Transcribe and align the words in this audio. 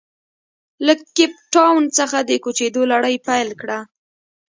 له 0.85 0.93
کیپ 1.15 1.33
ټاون 1.53 1.83
څخه 1.97 2.17
د 2.29 2.31
کوچېدو 2.43 2.81
لړۍ 2.93 3.15
پیل 3.27 3.49
کړه. 3.61 3.79